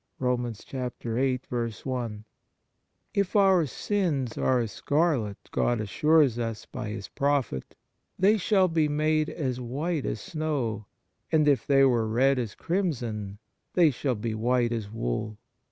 [0.17, 0.55] 1
[3.13, 7.75] If our" sins are as scarlet," God assures us by His prophet,"
[8.17, 10.87] they shall be made as white as snow;
[11.31, 13.37] and if they were red as crimson
[13.75, 15.37] they shall be white as wool."